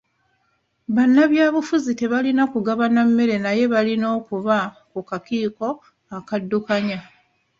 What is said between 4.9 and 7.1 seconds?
ku kakiiko akadduukanya.